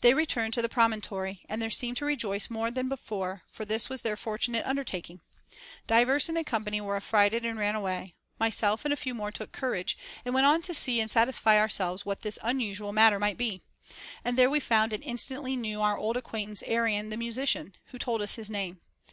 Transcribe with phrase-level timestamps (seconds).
[0.00, 3.86] They returned to the promontory, and there seemed to rejoice more than before for this
[3.86, 5.20] their for tunate undertaking.
[5.86, 9.52] Divers in the company were affrighted and ran away; myself and a few more took
[9.52, 13.38] courage, and went on to see and satisfy ourselves what this unusual mat ter might
[13.38, 13.62] be;
[14.24, 18.34] there we found and instantly knew our old acquaintance Arion the musician, who told us
[18.34, 18.80] his name.